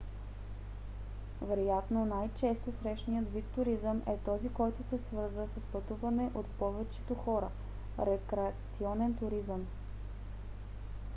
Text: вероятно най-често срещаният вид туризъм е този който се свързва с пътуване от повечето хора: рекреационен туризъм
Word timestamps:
вероятно 1.41 2.05
най-често 2.05 2.71
срещаният 2.83 3.33
вид 3.33 3.45
туризъм 3.55 4.01
е 4.07 4.17
този 4.25 4.49
който 4.49 4.77
се 4.89 4.97
свързва 5.03 5.47
с 5.47 5.71
пътуване 5.73 6.31
от 6.33 6.45
повечето 6.47 7.15
хора: 7.15 7.49
рекреационен 7.99 9.13
туризъм 9.15 9.65